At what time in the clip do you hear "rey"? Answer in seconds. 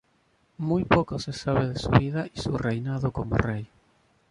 3.37-3.69